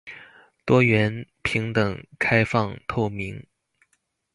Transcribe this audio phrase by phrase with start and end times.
[0.65, 3.45] 多元、平等、開放、透明